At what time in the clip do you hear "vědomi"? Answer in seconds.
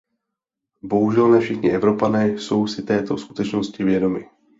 3.83-4.29